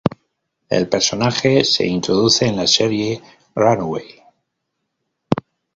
[0.71, 3.21] El personaje se introduce en la serie
[3.53, 4.15] "Runaways".